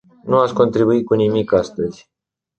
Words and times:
Nu 0.23 0.37
ați 0.37 0.53
contribuit 0.53 1.05
cu 1.05 1.13
nimic 1.13 1.51
astăzi. 1.51 2.09